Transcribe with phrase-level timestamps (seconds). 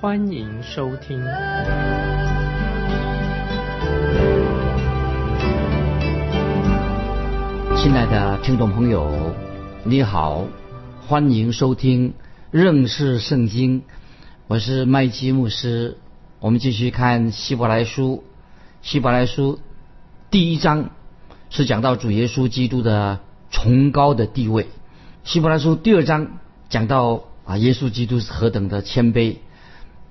[0.00, 1.22] 欢迎收听。
[7.76, 9.34] 亲爱的听众朋友，
[9.84, 10.46] 你好，
[11.06, 12.14] 欢迎收听
[12.50, 13.82] 认识圣经。
[14.46, 15.98] 我是麦基牧师。
[16.38, 18.24] 我们继续看希伯来书，
[18.80, 19.60] 希伯来书
[20.30, 20.88] 第一章。
[21.50, 24.68] 是讲到主耶稣基督的崇高的地位。
[25.24, 26.38] 希伯来书第二章
[26.70, 29.36] 讲到啊，耶稣基督是何等的谦卑，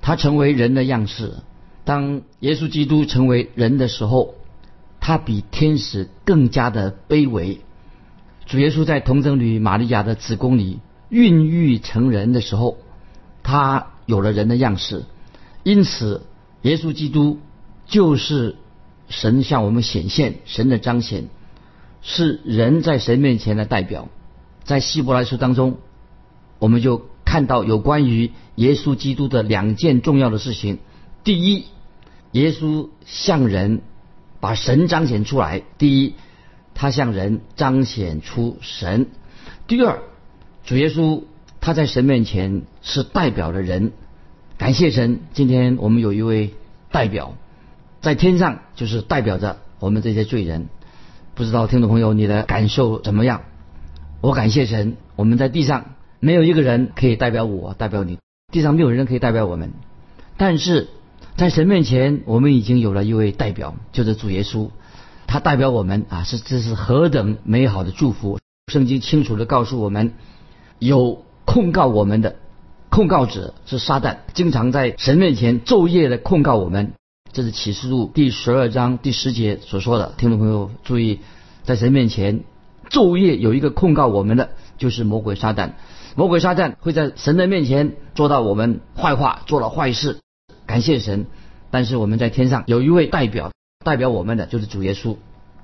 [0.01, 1.33] 他成为人的样式。
[1.83, 4.35] 当耶稣基督成为人的时候，
[4.99, 7.61] 他比天使更加的卑微。
[8.45, 12.77] 主耶稣在童贞女玛利亚的子宫里孕育成人的时候，
[13.43, 15.05] 他有了人的样式。
[15.63, 16.23] 因此，
[16.61, 17.39] 耶稣基督
[17.85, 18.55] 就是。
[19.11, 21.29] 神向我们显现，神的彰显
[22.03, 24.07] 是人在神面前的代表。
[24.63, 25.77] 在希伯来书当中，
[26.59, 30.79] 我们就看到有关于耶稣基督的两件重要的事情：
[31.23, 31.65] 第一，
[32.31, 33.81] 耶稣向人
[34.39, 36.15] 把神彰显出来；第一，
[36.73, 39.05] 他向人彰显出神；
[39.67, 39.99] 第二，
[40.63, 41.21] 主耶稣
[41.61, 43.91] 他在神面前是代表的人。
[44.57, 46.55] 感谢神，今天我们有一位
[46.91, 47.35] 代表。
[48.01, 50.67] 在天上就是代表着我们这些罪人，
[51.35, 53.43] 不知道听众朋友你的感受怎么样？
[54.19, 58.19] 我感谢神，我们在地上没有一个人可以代表我，代表你，
[58.51, 59.71] 地上没有人可以代表我们。
[60.37, 60.87] 但是
[61.37, 64.69] 在神面前，我们已经有了一位代表，就是主耶稣，
[65.27, 68.39] 他代表我们啊，是这是何等美好的祝福！
[68.71, 70.13] 圣经清楚的告诉我们，
[70.77, 72.35] 有控告我们的
[72.89, 76.93] 控告者是撒旦，经常在神面前昼夜的控告我们。
[77.31, 81.19] 这是启示录第十二章第十节所说的，听众朋友注意，
[81.63, 82.41] 在神面前
[82.89, 85.73] 昼夜有一个控告我们的，就是魔鬼撒旦。
[86.19, 90.19] 魔鬼撒旦会在神的面前做到我们坏话，做了坏事。
[90.65, 91.27] 感谢神，
[91.71, 93.53] 但是我们在天上有一位代表，
[93.85, 95.15] 代表我们的就是主耶稣。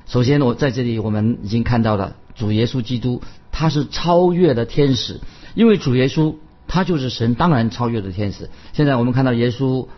[0.06, 3.22] 首先，我在这里我们已经看到了主耶稣基督，
[3.52, 5.20] 他是超越的天使，
[5.56, 6.36] 因为主耶稣
[6.70, 8.50] 他就是神，当然超越的天使。
[8.72, 9.90] 现在我们看到耶稣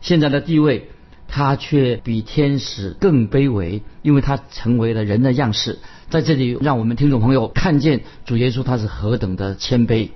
[0.00, 0.88] 现在的地位。
[1.28, 5.78] 他却比天使更卑微，因为他成为了人的样式。
[6.08, 10.10] 在这里，让我们听众朋友看见主耶稣他是何等的谦卑。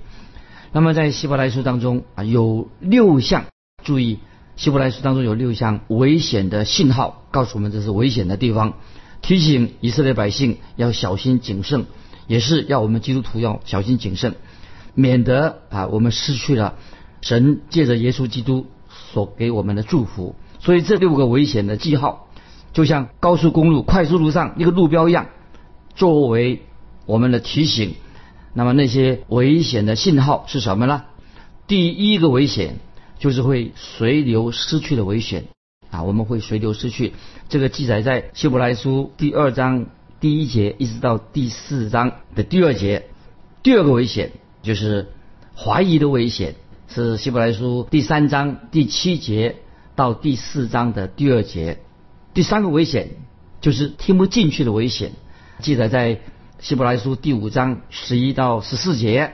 [0.71, 3.45] 那么，在希伯来书当中啊，有六项，
[3.83, 4.19] 注意，
[4.55, 8.75] 希伯来书当中有六项危险的信号，告诉我们这是危险的地方，
[9.21, 11.87] 提醒以色列百姓要小心谨慎，
[12.25, 14.35] 也是要我们基督徒要小心谨慎，
[14.95, 16.75] 免得啊我们失去了
[17.21, 18.67] 神借着耶稣基督
[19.11, 20.35] 所给我们的祝福。
[20.61, 22.27] 所以这六个危险的记号，
[22.71, 25.27] 就像高速公路、快速路上一个路标一样，
[25.95, 26.61] 作为
[27.05, 27.95] 我们的提醒。
[28.53, 31.03] 那么那些危险的信号是什么呢？
[31.67, 32.75] 第一个危险
[33.17, 35.45] 就是会随流失去的危险
[35.89, 37.13] 啊，我们会随流失去。
[37.49, 39.87] 这个记载在希伯来书第二章
[40.19, 43.07] 第一节一直到第四章的第二节。
[43.63, 45.07] 第二个危险就是
[45.55, 46.55] 怀疑的危险，
[46.87, 49.55] 是希伯来书第三章第七节。
[50.01, 51.77] 到第四章的第二节，
[52.33, 53.09] 第三个危险
[53.61, 55.11] 就是听不进去的危险，
[55.59, 56.21] 记载在
[56.57, 59.33] 希伯来书第五章十一到十四节。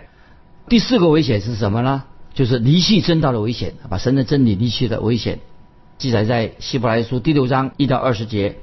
[0.67, 2.03] 第四个危险是什么呢？
[2.33, 5.39] 就是离弃真道的危险，把神的真理离弃的危险，
[6.00, 8.57] 记载在希伯来书第六章一到二十节。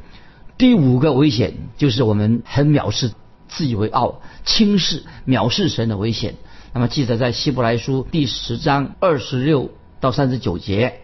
[0.58, 3.12] 第五个危险就是我们很藐视、
[3.48, 6.34] 自以为傲、轻视、藐视神的危险。
[6.74, 9.70] 那么记载在希伯来书第十章二十六
[10.00, 11.00] 到三十九节。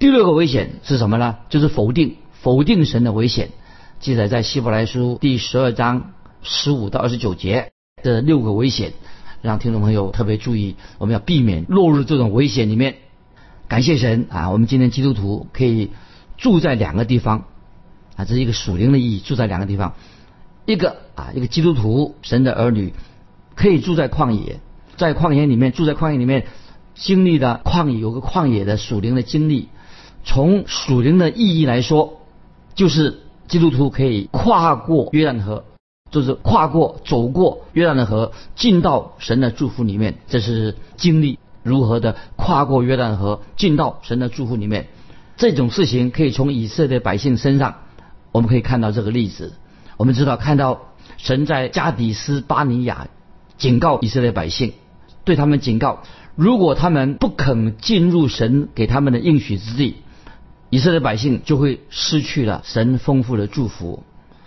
[0.00, 1.36] 第六个危险是什么呢？
[1.50, 3.50] 就是否定否定神的危险，
[3.98, 6.12] 记载在希伯来书第十二章
[6.42, 8.94] 十五到二十九节这六个危险，
[9.42, 12.94] 让听众朋友特别注意，我们要避免落入这种危险里面。
[13.68, 15.90] 感谢神啊，我们今天基督徒可以
[16.38, 17.44] 住在两个地方
[18.16, 19.96] 啊，这是一个属灵的意义，住在两个地方。
[20.64, 22.94] 一个啊，一个基督徒神的儿女
[23.54, 24.60] 可以住在旷野，
[24.96, 26.46] 在旷野里面住在旷野里面
[26.94, 29.68] 经历的旷野有个旷野的属灵的经历。
[30.24, 32.20] 从属灵的意义来说，
[32.74, 35.64] 就是基督徒可以跨过约旦河，
[36.10, 40.18] 就是跨过走过约旦的河，进到神的祝福里面。
[40.28, 44.88] 这是经历如何的跨过约旦河，进到神的祝福里面。
[45.36, 47.76] 这种事情可以从以色列百姓身上，
[48.30, 49.54] 我们可以看到这个例子。
[49.96, 50.82] 我们知道，看到
[51.16, 53.08] 神在加底斯巴尼亚
[53.56, 54.74] 警告以色列百姓，
[55.24, 56.02] 对他们警告：
[56.36, 59.96] 如果他们不肯进入神给他们的应许之地，
[60.72, 64.04] 以色列百姓就会失去了神丰富的祝福。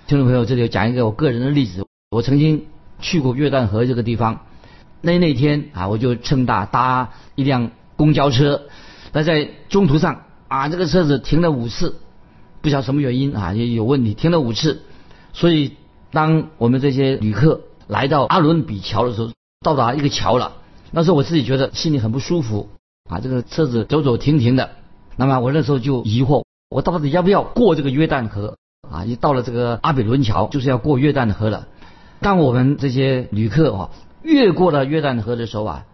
[0.07, 1.85] 听众朋友，这里讲一个我个人的例子。
[2.11, 2.67] 我曾经
[3.01, 4.45] 去过约旦河这个地方，
[5.01, 8.61] 那那天啊，我就趁大搭一辆公交车，
[9.11, 11.97] 那在中途上啊，这个车子停了五次，
[12.61, 14.81] 不晓得什么原因啊，也有问题，停了五次。
[15.33, 15.73] 所以，
[16.11, 20.53] 当我们这些旅客来到阿伦比桥的时候，到达一个桥了，
[20.91, 22.69] 那时候我自己觉得心里很不舒服
[23.09, 24.69] 啊，这个车子走走停停的。
[25.15, 28.57] 那么我那时候就疑惑，我到底要不要过这个约旦河
[28.89, 29.05] 啊？
[29.05, 31.67] 一到了这个阿比伦桥，就是要过约旦河了。
[32.19, 33.89] 当我们这些旅客啊
[34.23, 35.85] 越过了约旦河的时候啊，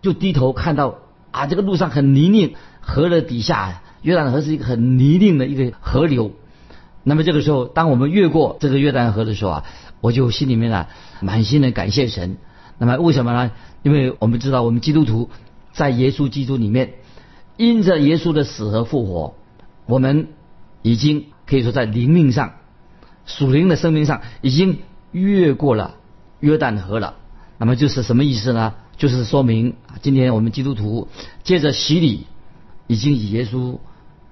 [0.00, 0.96] 就低头看到
[1.30, 6.32] 啊这个路上很泥泞，河的底下约旦河是一个很泥泞的一个河流。
[7.02, 9.64] 那么这个时候，当我们越过这个约旦河的时候啊，
[10.00, 10.88] 我就心里面啊
[11.20, 12.38] 满心的感谢神。
[12.78, 13.50] 那么为什么呢？
[13.82, 15.28] 因为我们知道，我们基督徒
[15.74, 16.94] 在耶稣基督里面。
[17.56, 19.34] 因着耶稣的死和复活，
[19.86, 20.28] 我们
[20.82, 22.54] 已经可以说在灵命上、
[23.26, 24.78] 属灵的生命上已经
[25.12, 25.94] 越过了
[26.40, 27.14] 约旦河了。
[27.58, 28.74] 那么就是什么意思呢？
[28.96, 31.08] 就是说明今天我们基督徒
[31.44, 32.26] 借着洗礼，
[32.88, 33.78] 已经与耶稣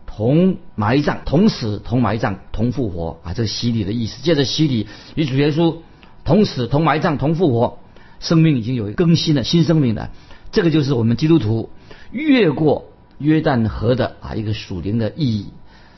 [0.07, 3.35] 同埋葬、同死、同埋葬、同复活啊！
[3.35, 4.21] 这是洗礼的意思。
[4.23, 5.77] 借着洗礼与主耶稣
[6.25, 7.79] 同死、同埋葬、同复活，
[8.19, 10.11] 生命已经有更新的新生命的。
[10.51, 11.71] 这个就是我们基督徒
[12.11, 12.89] 越过。
[13.23, 15.47] 约旦河的啊一个属灵的意义，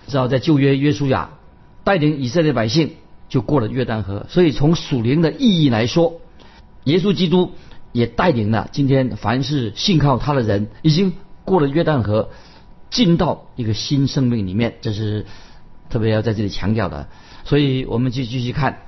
[0.07, 1.31] 知道在旧约约书亚
[1.83, 2.93] 带领以色列百姓
[3.29, 6.21] 就过了约旦河，所以从属灵的意义来说，
[6.85, 7.53] 耶稣基督
[7.93, 12.31] 也带领了今天凡是信靠他的人，已经过了约旦河，
[12.91, 15.27] 进到一个新生命里面，这是
[15.91, 17.09] 特别要在这里强调的。
[17.45, 18.83] 所以我们就继续看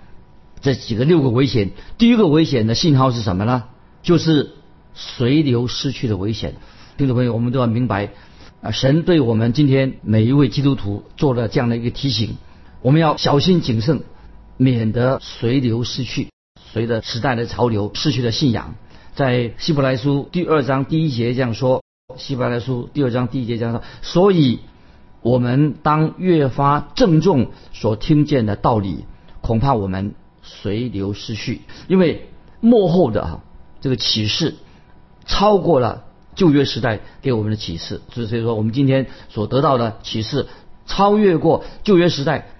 [0.60, 3.64] 这几个六个危险，第一个危险的信号是什么呢？
[4.02, 4.52] 就是
[4.94, 6.54] 随流失去的危险。
[6.96, 8.10] 听众朋友，我们都要明白。
[8.70, 12.36] 神对我们今天每一位基督徒做了这样的一个提醒，
[12.82, 14.02] 我们要小心谨慎，
[14.56, 16.28] 免得随流失去，
[16.72, 18.74] 随着时代的潮流失去了信仰。
[19.14, 21.82] 在希伯来书第二章第一节这样说：
[22.16, 24.60] 希伯来书第二章第一节这样说，所以
[25.22, 29.04] 我们当越发郑重所听见的道理，
[29.40, 32.28] 恐怕我们随流失去，因为
[32.60, 33.40] 幕后的啊
[33.80, 34.54] 这个启示
[35.24, 36.04] 超过了。
[36.36, 40.46] 旧约时代给我们的启示，所以说我们今天所得到的启示
[40.86, 42.50] 超越过旧约时代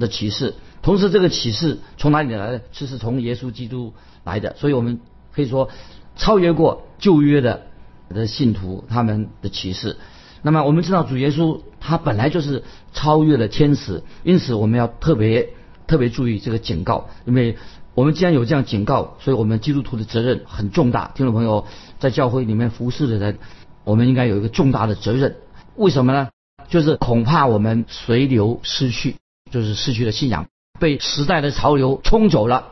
[0.00, 0.54] 的启示。
[0.82, 2.62] 同时，这个启示从哪里来的？
[2.72, 3.92] 其实从耶稣基督
[4.24, 4.56] 来的。
[4.56, 4.98] 所以我们
[5.32, 5.68] 可以说
[6.16, 7.66] 超越过旧约的
[8.08, 9.98] 的信徒他们的启示。
[10.42, 15.50] 那么我们知道主耶稣他本来就是超越了天使，因此我们要特别
[15.86, 17.56] 特别注意这个警告，因为。
[17.98, 21.10] 我们既然有这样警告，所以我们基督徒的责任很重大。
[21.16, 21.66] 听众朋友，
[21.98, 23.40] 在教会里面服侍的人，
[23.82, 25.34] 我们应该有一个重大的责任。
[25.74, 26.28] 为什么呢？
[26.68, 29.16] 就是恐怕我们随流失去，
[29.50, 30.46] 就是失去了信仰，
[30.78, 32.68] 被时代的潮流冲走了。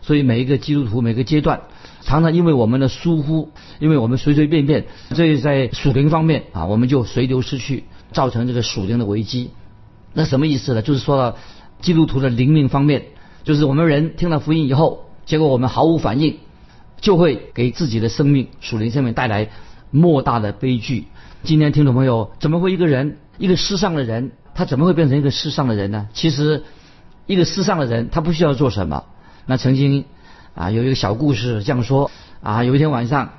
[0.00, 1.62] 所以每一个基督徒每个阶段，
[2.02, 3.50] 常常因为我们的疏忽，
[3.80, 9.50] 因为我们随随便便，这在属灵方面啊，我们就随流失去，造成这个属灵的危机。
[10.12, 10.82] 那什么意思呢？
[10.82, 11.36] 就是说到
[11.80, 13.06] 基督徒的灵命方面。
[13.48, 16.36] 就是我们人听了福音以后，结果我们毫无反应，
[17.00, 19.48] 就会给自己的生命、属灵生命带来
[19.90, 21.06] 莫大的悲剧。
[21.44, 26.08] 今天听众朋友，怎么会一个人，一个世上的人，他怎么会变成一个世上的人呢？
[26.12, 26.64] 其实，
[27.24, 29.04] 一个世上的人，他不需要做什么。
[29.46, 30.04] 那曾经
[30.54, 32.10] 啊，有一个小故事这样说
[32.42, 33.30] 啊，有一天晚上，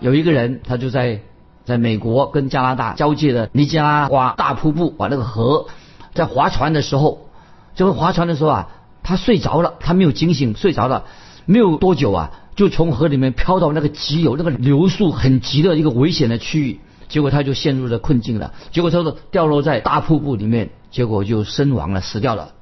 [0.00, 1.20] 有一个人，他就在
[1.66, 5.66] 在美国跟加拿大交界的尼加拉瓜大瀑布把那个河，
[6.14, 7.28] 在划船的时候，
[7.74, 8.70] 就会划船的时候啊。
[9.08, 11.06] 他睡着了，他没有惊醒，睡着了，
[11.46, 18.52] 没有多久啊，就从河里面飘到那个急流、那个流速很急的一个危险的区域，结果他就陷入了困境了。
[18.70, 22.52] 结果他说掉落在大瀑布里面，结果就身亡了，死掉了。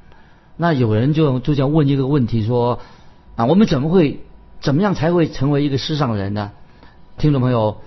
[0.56, 2.78] 那有人就就想问一个问题说
[3.34, 4.20] 啊，我们怎么会
[4.60, 6.52] 怎么样才会成为一个世上人呢？
[7.18, 7.78] 听众朋友，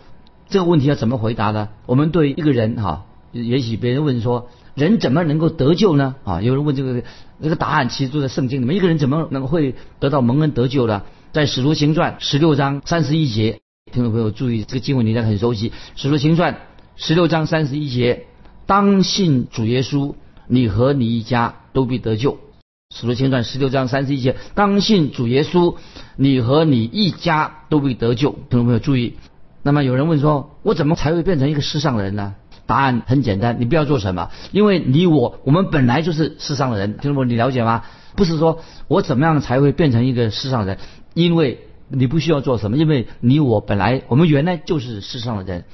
[0.49, 1.69] 这个问题要怎么回答呢？
[1.85, 4.49] 我们对一个人哈，也许别人问说。
[4.79, 6.15] 人怎么能够得救呢？
[6.23, 7.03] 啊，有人问这个
[7.43, 8.77] 这个答案，其实都在圣经里面。
[8.77, 11.03] 一个人怎么能会得到蒙恩得救呢？
[11.33, 13.59] 在使徒行传十六章三十一节，
[13.91, 15.73] 听众朋友注意，这个经文你应该很熟悉。
[15.95, 16.61] 使徒行传
[16.95, 18.25] 十六章三十一节，
[18.65, 20.15] 当信主耶稣，
[20.47, 22.39] 你和你一家都必得救。
[22.95, 25.75] 使徒行传十六章三十一节，当信主耶稣，
[26.15, 28.31] 你和你一家都必得救。
[28.31, 29.15] 听众朋友注意，
[29.61, 32.33] 那么有人问说，我怎么才会变成一个世上人呢？
[32.69, 37.83] 答案很简单，你不要做什么，因为你我我们本来就是世上的人，听众朋友，你了解吗？
[38.15, 40.77] 不是说我怎么样才会变成一个世上人，
[41.15, 45.65] 因为你不需要做什么，因为你我本来我们原来就是世上的人，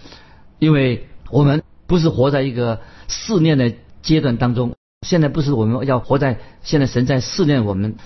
[0.57, 4.73] 因为我们不是活在一个试炼的阶段当中，
[5.05, 7.97] 现在不是我们要活在现在神在试炼我们。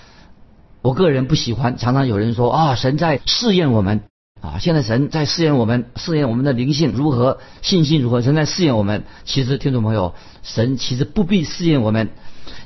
[0.82, 4.00] 我个人不喜欢，常常有人说啊，神在试验我们
[4.40, 9.04] 啊，现在神在试验我们，试验我们的灵性如何，信心如何，神在试验我们。
[9.24, 12.08] 其实听众朋友，神其实不必试验我们，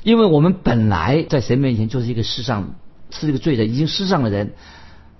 [0.03, 2.75] 因为我们本来在神面前就是一个世上
[3.11, 4.53] 是一个罪人，已经世上的人。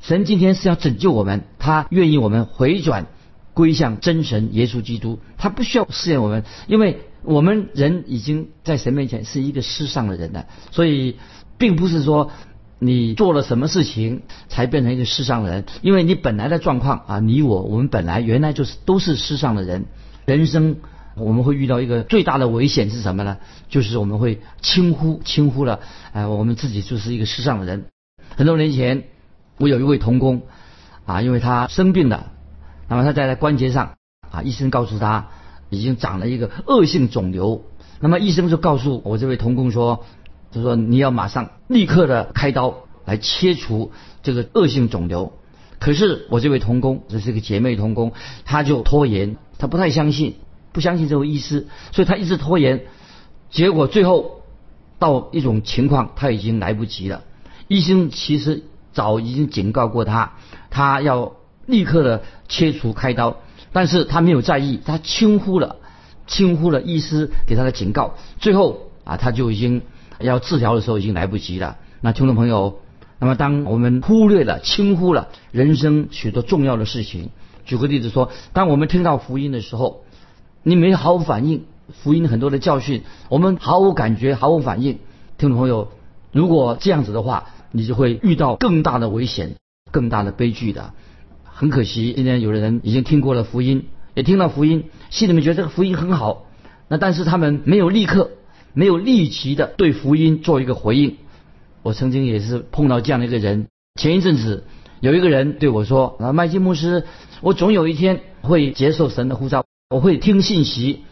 [0.02, 3.08] 神今天是要拯救我们，他愿意我们回转
[3.54, 11.18] 归向真神耶稣基督，他不需要试验我们，因为我们人已经在神面前是一个世上的人了，所以
[11.58, 12.32] 并不是说。
[12.78, 15.64] 你做了什么事情才变成一个世上人？
[15.82, 19.86] 因为你本来的状况啊，你我我们本来原来就是都是世上的人。
[20.26, 20.76] 人生
[21.16, 23.38] 我们会遇到一个最大的危险是什么呢？
[23.70, 25.80] 就是我们会轻忽轻忽了，
[26.12, 27.86] 哎，我们自己就是一个世上的人。
[28.36, 29.06] 很多年前，
[29.58, 30.42] 我有一位童工
[31.06, 32.34] 啊，因为他生病了，
[32.90, 33.96] 那么他在关节上
[34.30, 35.30] 啊，医生告诉他
[35.70, 37.64] 已经长了一个恶性肿瘤，
[38.02, 40.04] 那么医生就告诉我这位童工说。
[40.56, 43.92] 就说你要马上立刻的开刀来切除
[44.24, 45.34] 这个恶性肿瘤，
[45.80, 48.14] 可是我这位童工，这是个姐妹童工，
[48.46, 50.36] 她就拖延，她不太相信，
[50.72, 52.86] 不相信这位医师，所以她一直拖延，
[53.50, 54.44] 结果最后
[54.98, 57.24] 到一种情况，他已经来不及了。
[57.68, 60.36] 医生其实早已经警告过他，
[60.70, 61.34] 他要
[61.66, 63.42] 立刻的切除开刀，
[63.74, 65.76] 但是他没有在意，他轻忽了，
[66.28, 69.82] 轻忽了医师给他的警告，最后啊，他就已经。
[70.20, 71.78] 要治疗的时候已经来不及了。
[72.02, 72.80] 那听众朋友，
[73.20, 77.30] 那么当我们忽略了、轻忽了人生许多重要的事情，
[77.66, 80.04] 举个例子说，当我们听到福音的时候，
[80.64, 81.66] 你没毫无反应，
[82.04, 85.00] 福音很多的教训，我们毫无感觉、毫无反应。
[85.38, 85.90] 听众朋友，
[86.32, 89.56] 如果这样子的话，你就会遇到更大的危险、
[89.92, 90.94] 更大的悲剧的。
[91.44, 96.46] 很可惜，今天有的人已经听过了福音，也听到福音，心里面觉得这个福音很好，
[96.88, 98.32] 那但是他们没有立刻。
[98.76, 101.16] 没有立即的对福音做一个回应。
[101.82, 103.68] 我曾经也是碰到这样的一个人。
[104.00, 104.66] 前一阵子
[105.00, 107.06] 有一个人对我说：“啊，麦基牧师，
[107.42, 111.04] 我总有一天会接受神的呼召，我会听信息，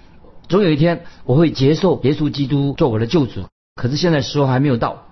[0.50, 3.46] 总有一天我会接受耶稣基督做我的救主。
[3.76, 5.06] 可是现在时候还没有到。”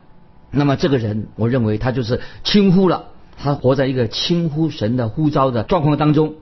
[0.52, 3.06] 那么这个人，我认为他就是轻忽了，
[3.38, 6.34] 他活在一个轻忽神的呼召的状况当中。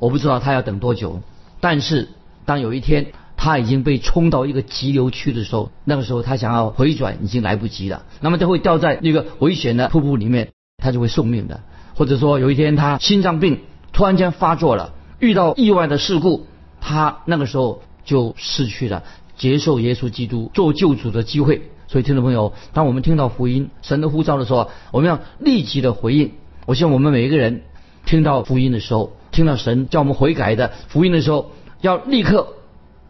[0.00, 1.20] 我不知道他要等多久，
[1.60, 2.08] 但是
[2.44, 3.12] 当有一天。
[3.44, 8.04] 他已经被冲到一个急流区的时候，那个时候他想要回转已经来不及了。
[8.20, 11.60] 那么他会掉在那个危险的瀑布里面，他就会送命的。
[11.96, 13.58] 或者说有一天他心脏病
[13.92, 16.46] 突然间发作了，遇到意外的事故，
[16.80, 19.02] 他那个时候就失去了
[19.36, 21.62] 接受耶稣基督做救主的机会。
[21.88, 26.30] 所以听众朋友，当我们听到福音神的呼召的时候，我们要立即的回应。
[26.64, 27.62] 我希望我们每一个人
[28.06, 32.46] 听到福音的时候，听到神叫我们悔改的福音的时候，要立刻。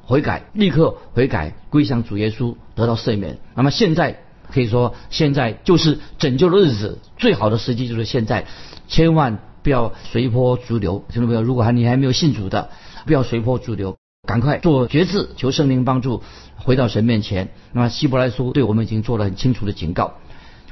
[0.03, 3.39] 悔改，立刻悔改，归向主耶稣，得到赦免。
[3.55, 4.21] 那么现在
[4.53, 8.47] 可以说，现在就是拯救的日子，最好的时机就是现在。
[8.89, 12.69] 千万不要随波逐流，听众朋友，如果还你还没有信主的，
[13.07, 16.23] 不要随波逐流，赶快做决志，求圣灵帮助，
[16.57, 17.49] 回到神面前。
[17.73, 20.15] 那么希伯来书对我们已经做了很清楚的警告。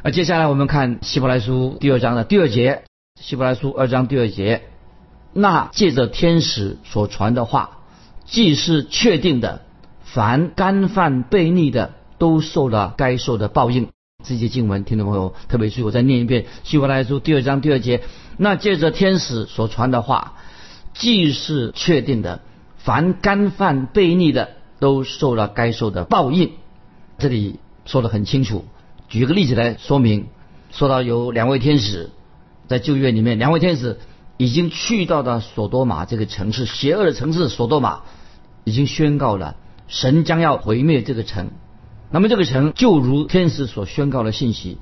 [0.02, 2.82] 而接下来我们看希伯来书第二章的第二节，
[3.18, 4.64] 希伯来书二章第二节，
[5.32, 7.79] 那借着天使所传的话。
[8.30, 9.62] 既是确定的，
[10.04, 13.88] 凡干犯悖逆的，都受了该受的报应。
[14.24, 18.02] 这些经文，听众朋友特别是，我再念一遍《希伯来书》第二章第二节。
[18.36, 20.34] 那借着天使所传的话，
[20.94, 22.40] 既是确定的，
[22.78, 26.52] 凡干犯悖逆的，都受了该受的报应。
[27.18, 28.64] 这里说的很清楚。
[29.08, 30.28] 举个例子来说明，
[30.70, 32.10] 说到有两位天使
[32.68, 33.98] 在旧约里面，两位天使
[34.36, 38.02] 已经去到了索多玛这个城市，邪恶的城市索多玛。
[38.64, 39.56] 已经宣告了，
[39.88, 41.50] 神将要毁灭这个城。
[42.10, 44.78] 那么这个城就如天使所宣告的信息，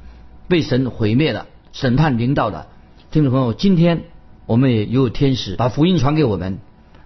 [0.49, 2.68] 被神毁灭了，审判临到了。
[3.11, 4.04] 听众朋友，今天
[4.47, 6.58] 我们也有天使把福音传给我们。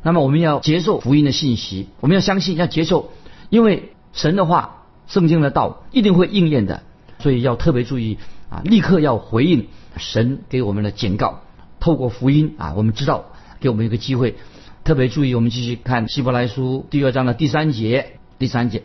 [0.03, 3.11] 那么我们要接受福音的信息，我们要相信，要接受，
[3.51, 6.83] 因为神的话、圣经的道一定会应验的。
[7.19, 11.43] 所以要特别注意啊，立刻要回应神给我们的警告。
[11.79, 13.27] 透过福音啊，我们知道
[13.61, 14.37] 给我们一个机会。
[14.85, 18.19] 特别注意，我们继续看希伯来书第二章的第三节。
[18.41, 18.83] 第三节，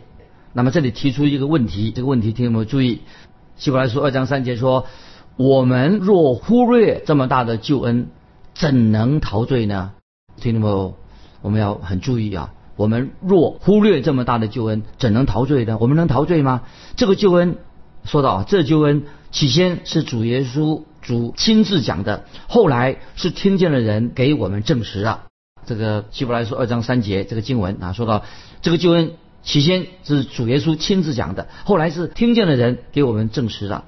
[0.52, 3.00] 那么这里提出一个问题，这个问题听有没有注意？
[3.56, 4.86] 希伯来书二章三节说
[5.34, 8.10] ：“我们若忽略这么大的救恩，
[8.54, 9.90] 怎能陶醉呢？”
[10.40, 10.94] 听懂没有？
[11.42, 12.52] 我们要很注意啊！
[12.76, 15.78] 我们若忽略这么大的救恩，怎能陶醉呢？
[15.80, 16.62] 我们能陶醉吗？
[16.94, 17.56] 这个救恩，
[18.04, 19.02] 说到这救恩，
[19.32, 25.24] 起先是主耶稣主亲自讲的，后来是听见了人给我们证实了。
[25.68, 28.24] 这个希伯来书二章三节这个经文啊，说到
[28.62, 29.10] 这个救恩，
[29.42, 33.84] 起先是主耶稣亲自讲的，后来是听见的人给我们证实了。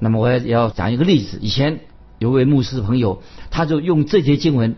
[0.00, 1.78] 那么我也要讲一个例子，以前
[2.18, 4.74] 有位牧师朋友，他就用这节经文，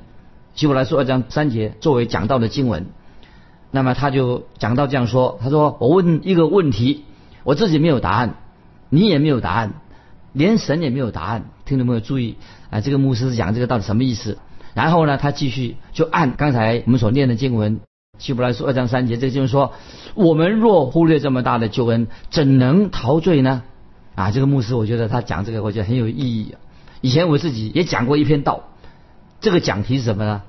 [0.54, 2.84] 希伯来书二章三节作为讲到的经文。
[3.70, 7.04] 那么他就讲到这样说：“他说我问一个问题，
[7.44, 8.36] 我自己没有答案，
[8.90, 9.80] 你也没有答案，
[10.34, 11.50] 连神也没有答案。
[11.64, 12.36] 听众朋友注意
[12.68, 14.36] 啊，这个牧师讲这个到底什么意思？
[14.76, 17.80] 然后呢，他继续就按刚才我们所念的经文，
[18.18, 19.73] 希伯来书二章三节，这个经文说：
[20.14, 23.62] 我们若忽略这么大的救恩，怎能陶醉呢？
[24.14, 26.54] 啊，这个牧师我觉得他讲这个，我觉得很有意义。
[27.00, 28.64] 以前我自己也讲过一篇道，
[29.40, 30.42] 这个讲题是什么呢？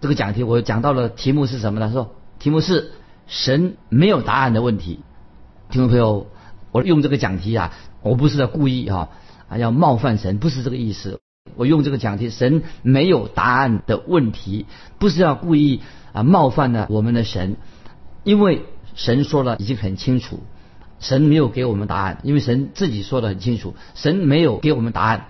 [0.00, 1.92] 这个讲题我讲到了题目是什么呢？
[1.92, 2.14] 说。
[2.38, 2.92] 题目是
[3.26, 5.00] 神没有答案的问题，
[5.68, 6.26] 听众朋友，
[6.72, 9.10] 我用这个讲题啊，我不是在故意啊
[9.48, 11.20] 啊要冒犯神，不是这个意思。
[11.56, 14.66] 我用这个讲题，神没有答案的问题，
[14.98, 15.80] 不是要故意
[16.12, 17.56] 啊冒犯了我们的神，
[18.22, 20.40] 因为神说了已经很清楚，
[21.00, 25.26] 神没有给我们答案，因为神自己说的很清楚，神没有给我们答案。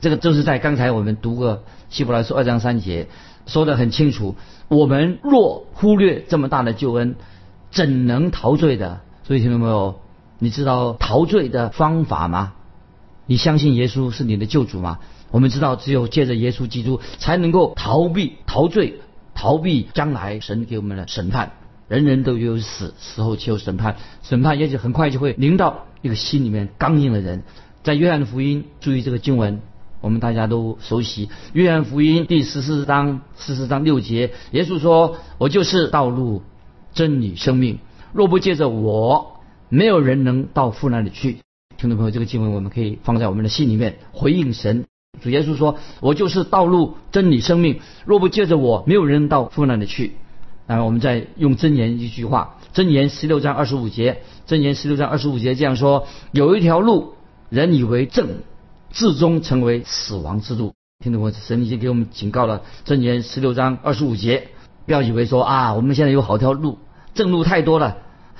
[0.00, 3.08] 这个就是在刚才我们读过希伯来书二章三节。
[3.46, 4.36] 说的很清楚，
[4.68, 7.16] 我们若忽略这么大的救恩，
[7.70, 9.00] 怎能陶醉的？
[9.24, 10.00] 所以听到没有？
[10.38, 12.52] 你知道陶醉的方法吗？
[13.26, 15.00] 你相信耶稣是你的救主吗？
[15.30, 19.00] 我们知道，只有借着耶稣基督，才能够逃避陶醉，
[19.34, 21.52] 逃避将来神给我们的审判。
[21.88, 27.42] 人人都有死，死后就有审判，审判也许很快就会临到一个心里面刚硬的人。
[27.82, 29.60] 在约翰福音，注意这个经文。
[30.02, 36.42] 我们大家都熟悉《约翰福音》第十四章十四章六节，耶稣说：“我就是道路、
[36.94, 37.78] 真理、生命。
[38.14, 41.40] 若不借着我，没有人能到父那里去。”
[41.76, 44.86] 听众朋友，这个经文我们可以放在我们的心里面，回应神。
[45.22, 47.80] 主耶稣说：“我就是道路、真理、生命。
[48.04, 50.16] 若不借着我，没有人到父那里去。”
[50.66, 54.12] 然后我们再用真言一句话，《真言》十六章二十五节，
[54.46, 57.14] 《真言》十六章二十五节这样说：“有一条路，
[57.48, 58.28] 人以为正。”
[58.92, 60.72] 至终成为死亡之路。
[60.98, 64.48] 听懂我神已经给我们警告了，箴言十六章二十五节，
[64.84, 66.76] 不要以为说啊，我们现在有好条路，
[67.14, 67.98] 正路太多了，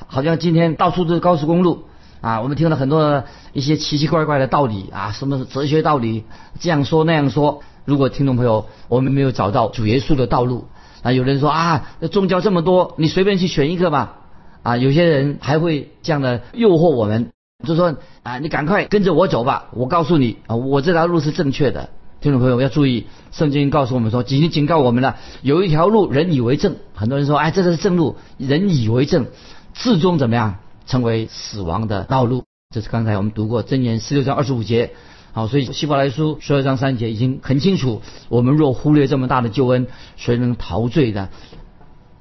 [0.08, 1.84] 好像今天到处都是高速公路
[2.20, 2.40] 啊。
[2.40, 6.24] 我们听了很多一些奇奇怪怪的道理啊，什么哲学道理，
[6.58, 7.62] 这样说那样说。
[7.84, 10.66] 如果听众朋友我们没有找到主耶稣的道路
[11.02, 14.16] 啊，有人说啊，宗教这么多，你随便去选一个吧
[14.62, 14.76] 啊。
[14.76, 17.30] 有些人还会这样的诱惑我们。
[17.66, 19.66] 就说啊，你赶快跟着我走吧！
[19.72, 21.90] 我告诉你啊，我这条路是正确的。
[22.22, 29.26] 听众朋友要注意，圣经告诉我们说，已经警告我们了，有一条路人以为正，很多人说，哎，这个是正路，人以为正，
[29.74, 30.56] 至终怎么样，
[30.90, 32.42] 成为死亡的道路。
[32.74, 34.90] 这是刚才我们读过箴言十六章二十五节。
[35.32, 41.28] 好，所以希伯来书十二章三节已经很清楚，我们若忽略这么大的救恩，谁能陶醉的？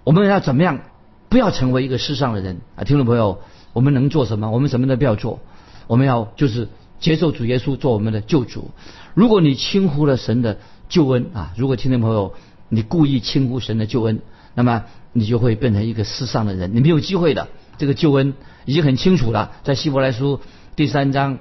[0.04, 0.82] 我们要怎么样？
[1.30, 2.84] 不要成为一个世上的人啊！
[2.84, 3.42] 听众朋友。
[3.72, 4.50] 我们能做什么？
[4.50, 5.40] 我们什么都不要做，
[5.86, 6.68] 我们要就是
[7.00, 8.72] 接受主耶稣做我们的救主。
[9.14, 10.58] 如果你轻忽了神的
[10.90, 12.34] 救恩啊，如果听众朋友
[12.68, 14.22] 你故意轻忽神的救恩，
[14.56, 17.48] 那么你就会变成一个世上的人，你没有机会的。
[17.80, 20.42] 这个救恩已经很清楚了，在希伯来书
[20.76, 21.40] 第三章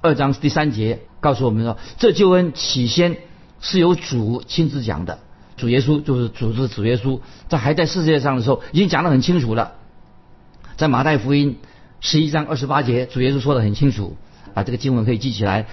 [0.00, 3.16] 二章第三节告诉我们说，这救恩起先
[3.60, 5.18] 是由主亲自讲的，
[5.56, 9.72] 主耶稣就是主是主耶稣，在还在世界上的时候已经讲得很清楚了。
[10.76, 11.58] 在马太福音
[12.00, 14.16] 十一章二十八节，主耶稣说的很清楚，
[14.52, 15.66] 把这个经文可以记起来。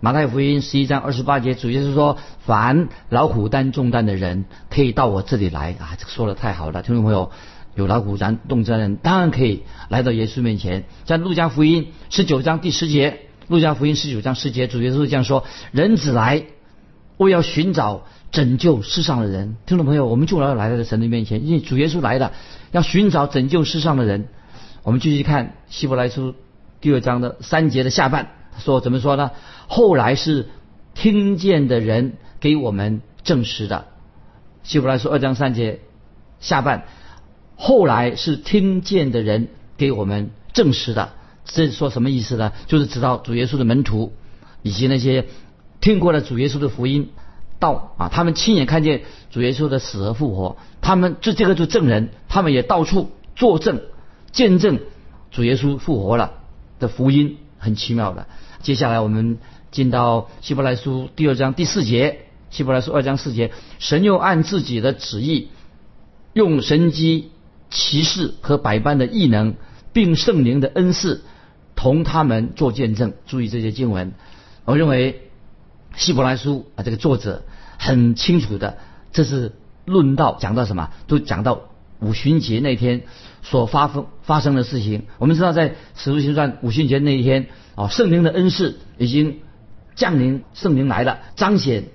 [0.00, 7.30] 马太福音十一章二十八节，主耶稣说：“凡老虎担重担的人，可以到我这里来。”啊，这个说的太好了，听众朋友，
[7.74, 10.84] 有老虎担重担的人当然可以来到耶稣面前。
[11.04, 16.44] 在路加福音十九章第十节，路加福音十九章十节，主耶稣这样说：“人子来，
[17.16, 22.32] 我要寻找拯救世上的人。”听众朋友，我们就要来到神的面前，因为主耶稣来了，
[22.72, 24.28] 要寻找拯救世上的人。
[24.82, 26.34] 我们继续看希伯来书
[26.80, 29.30] 第二章的三节的下半，说怎么说呢？
[29.66, 30.48] 后来是
[30.94, 33.86] 听见的人给我们证实的。
[34.62, 35.80] 希伯来书二章三节
[36.40, 36.84] 下半，
[37.56, 41.12] 后来是听见的人给我们证实的。
[41.44, 42.52] 这说什么意思呢？
[42.66, 44.12] 就是知道主耶稣的门徒
[44.62, 45.26] 以及那些
[45.80, 47.10] 听过了主耶稣的福音
[47.58, 53.82] 道啊，他们亲眼看见主耶稣的死而复活，他们这这个就证人，他们也到处作证。
[54.32, 54.80] 见证
[55.30, 56.32] 主耶稣复活了
[56.80, 58.26] 的福音很奇妙的。
[58.62, 59.38] 接下来我们
[59.70, 65.50] 进到希伯来书第二章第四节，希伯来书二章四节，神又按自己的旨意
[66.32, 67.30] 用神机
[67.74, 69.56] 骑士和百般的异能，
[69.92, 71.22] 并圣灵的恩赐，
[71.74, 73.14] 同他们做见证。
[73.26, 74.12] 注意这些经文，
[74.64, 75.28] 我认为
[75.96, 77.42] 希伯来书啊，这个作者
[77.76, 78.78] 很清楚的，
[79.12, 79.50] 这是
[79.84, 81.62] 论到讲到什么，都讲到
[81.98, 83.02] 五旬节那天
[83.42, 85.06] 所发生发生的事情。
[85.18, 89.40] 我们知道，在使徒行传五旬节那一天，啊，圣灵的恩赐已经
[89.96, 91.86] 降临，圣灵来了，彰显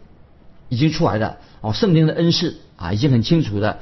[0.68, 1.38] 已经出来了。
[1.62, 3.80] 哦，圣灵的恩赐啊，已经很清楚的，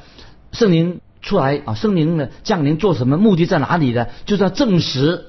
[0.51, 1.01] 圣灵。
[1.27, 1.75] 出来啊！
[1.75, 3.17] 圣灵的降临做什么？
[3.17, 4.07] 目的在哪里呢？
[4.25, 5.25] 就是要证实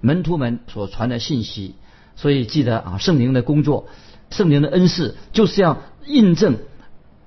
[0.00, 1.74] 门徒们所传的信息。
[2.16, 3.86] 所以记得啊，圣灵的工作，
[4.30, 6.56] 圣灵的恩赐，就是要印证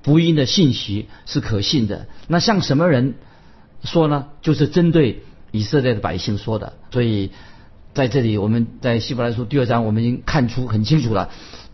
[0.01, 2.07] 福音的信息是可信的。
[2.27, 3.13] 那向什么人
[3.83, 4.25] 说呢？
[4.41, 6.73] 就是针对以色列的百姓说的。
[6.91, 7.29] 所以
[7.93, 11.29] 在这里，我们在希伯来书第二章，我们已经看出很清楚了。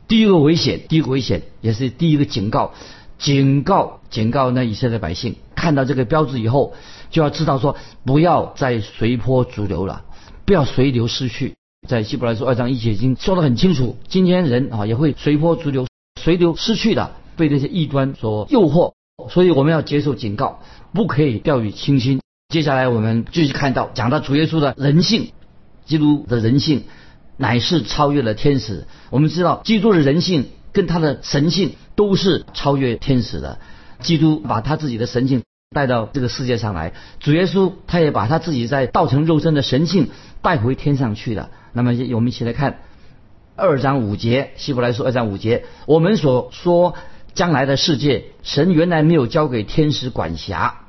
[0.10, 2.74] 第一个危险，第一个危险，也是第一个警告。
[3.22, 6.74] 警告，警告那以色列百姓，看到这个标志以后，
[7.12, 10.02] 就要知道说，不要再随波逐流了，
[10.44, 11.54] 不要随流失去。
[11.88, 15.86] 在希伯来书二章一节已经说得很清楚，今天人啊也会随波逐流，
[16.20, 18.94] 随流失去的，被这些异端所诱惑。
[19.30, 22.22] 所以我们要接受警告，不可以掉以轻心。
[22.52, 25.30] 接下来我们继续看到，讲到主耶稣的人性，
[25.86, 26.86] 基督的人性
[27.38, 28.88] 乃是超越了天使。
[29.12, 30.48] 我们知道，基督的人性。
[30.74, 33.60] 跟他的神性都是超越天使的。
[34.00, 35.44] 基督把他自己的神性
[35.76, 40.10] 带到这个世界上来，主耶稣他也把他自己在道成肉身的神性
[40.42, 41.52] 带回天上去了。
[41.72, 42.80] 那么我们一起来看
[43.56, 46.96] 二章五节，希伯来书二章五节，我们所说
[47.36, 50.80] 将来的世界，神原来没有交给天使管辖。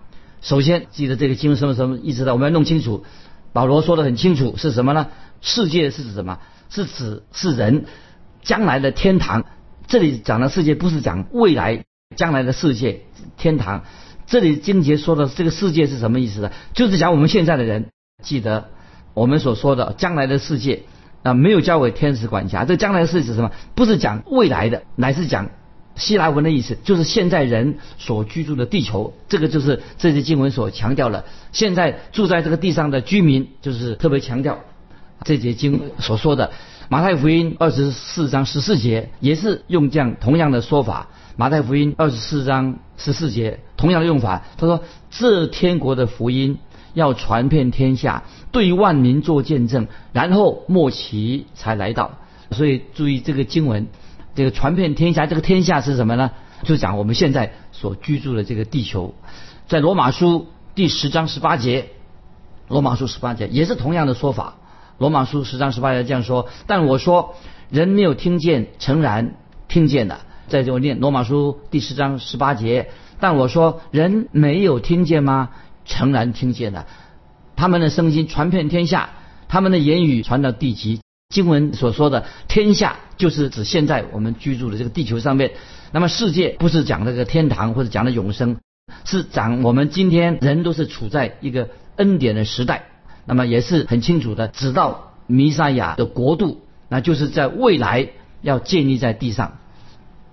[0.41, 2.33] 首先记得这个经什么什么意思呢？
[2.33, 3.05] 我们要弄清楚。
[3.53, 5.09] 保罗说的很清楚是什么呢？
[5.43, 6.39] 世界是指什么？
[6.71, 7.85] 是指是人
[8.43, 9.45] 将来的天堂。
[9.87, 11.85] 这里讲的世界不是讲未来
[12.17, 13.03] 将来的世界
[13.37, 13.85] 天堂，
[14.27, 16.51] 这里经节说的这个世界是什么意思呢？
[16.75, 17.91] 就是讲我们现在的人，
[18.23, 18.69] 记得
[19.15, 20.83] 我们所说的将来的世界
[21.23, 22.65] 啊，没有交给天使管辖。
[22.65, 23.51] 这将来的世界是什么？
[23.75, 25.51] 不是讲未来的，乃是讲
[25.95, 29.15] 希腊文的意思，就是现在人所居住的地球。
[29.29, 31.25] 这个就是这些经文所强调了。
[31.53, 34.61] 现在住在这个地上的居民，就是特别强调
[35.25, 36.53] 这节经所说的。
[36.89, 41.09] 马太福音二十四章十四节也是用这样同样的说法。
[41.37, 46.59] 马太福音二十四章十四节同样的用法，他说：“这天国的福音
[46.93, 52.19] 要传遍天下，对万民做见证，然后末期才来到。”
[52.53, 53.89] 所以注意这个经文，
[54.35, 56.33] 这个传遍天下，这个天下是什么呢？
[56.65, 59.15] 就讲我们现在所居住的这个地球。
[59.67, 61.89] 在罗马书第十章十八节，
[62.69, 64.57] 罗马书十八节也是同样的说法。
[64.99, 67.35] 罗马书十章十八节这样说，但我说
[67.71, 69.35] 人没有听见，诚然
[69.69, 70.21] 听见的。
[70.49, 75.51] 在这我念罗马书第十章十八节，但我说人没有听见吗？
[75.85, 76.87] 诚然听见的。
[77.57, 79.11] 他们的声音传遍天下，
[79.49, 81.01] 他们的言语传到地极。
[81.33, 85.53] 经文所说的天下，就是指现在我们居住的这个地球上面。
[85.91, 88.59] 那么世界不是讲这个天堂或者讲的永生，
[89.05, 92.92] 是讲我们今天人都是处在一个恩典的时代。
[93.25, 98.09] 那么也是很清楚的，直到弥赛亚的国度，那就是在未来
[98.41, 99.59] 要建立在地上。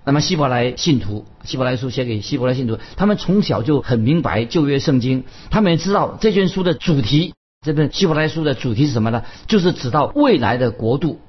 [0.04, 9.22] 那么希伯来信徒，希伯来书写给希伯来信徒，他们从小就很明白旧约圣经，他们也知道这卷书的主题，这本希伯来书的主题是什么呢？
[9.46, 11.20] 就是指到未来的国度。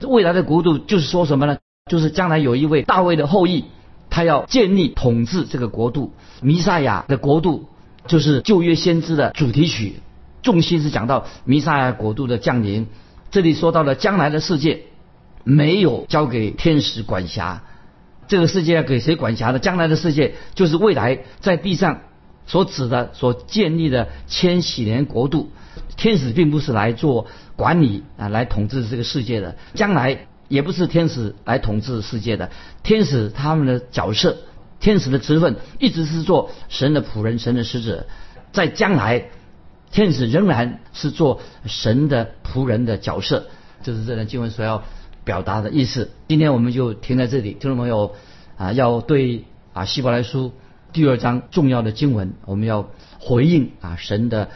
[0.00, 1.58] 未来的国度就是说什么呢？
[1.90, 3.64] 就是将来有一位大卫的后裔，
[4.10, 6.12] 他要建立统治这个国度。
[6.40, 7.68] 弥赛亚的国度
[8.06, 10.00] 就是旧约先知的主题曲。
[10.44, 12.86] 重心是讲到弥撒亚国度的降临，
[13.30, 14.82] 这里说到了将来的世界
[15.42, 17.64] 没有交给天使管辖，
[18.28, 19.58] 这个世界要给谁管辖的？
[19.58, 22.02] 将来的世界就是未来在地上
[22.46, 25.50] 所指的、所建立的千禧年国度。
[25.96, 27.26] 天使并不是来做
[27.56, 29.56] 管理啊，来统治这个世界的。
[29.72, 32.50] 将来也不是天使来统治世界的。
[32.82, 34.36] 天使他们的角色，
[34.78, 38.06] 天使的职分一直是做神的仆人、神的使者，
[38.52, 39.30] 在将来。
[39.94, 43.46] 天使仍然是做神的仆人的角色，
[43.84, 44.82] 这是这段经文所要
[45.22, 46.10] 表达的意思。
[46.26, 48.12] 今天我们就停在这里，听众朋友
[48.56, 50.52] 啊，要对啊希伯来书
[50.92, 54.48] 第二章重要的经文，我们要回应啊神的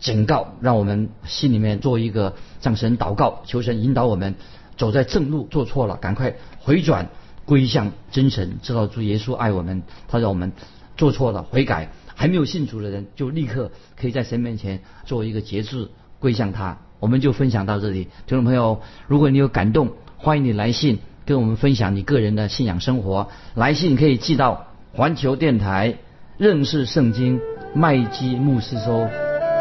[0.00, 4.34] 警告，让我们心里面做一个向神祷告，求神引导我们
[4.76, 7.10] 走在正路，做错了赶快回转
[7.44, 10.50] 归向真神，知道主耶稣爱我们，他让我们
[10.96, 11.92] 做错了悔改。
[12.20, 16.76] 还没有信主的人，就立刻可以在神面前做一个节制，归向他。
[16.98, 23.30] 我们就分享到这里，听众朋友，如果你有感动，欢迎你来信跟我们分享你个人的信仰生活。
[23.54, 25.96] 来信可以寄到环球电台
[26.36, 27.40] 认识圣经
[27.74, 29.08] 麦基牧师说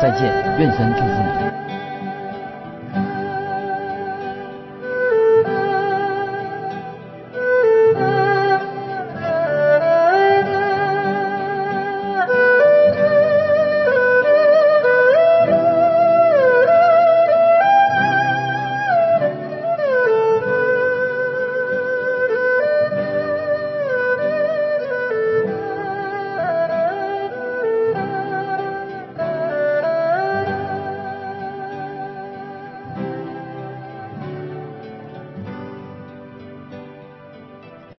[0.01, 0.23] 再见，
[0.59, 1.78] 愿神祝福你。